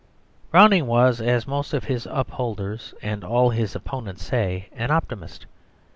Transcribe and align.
Browning 0.49 0.87
was, 0.87 1.21
as 1.21 1.45
most 1.45 1.75
of 1.75 1.83
his 1.83 2.07
upholders 2.09 2.95
and 3.03 3.23
all 3.23 3.51
his 3.51 3.75
opponents 3.75 4.23
say, 4.23 4.67
an 4.71 4.89
optimist. 4.89 5.45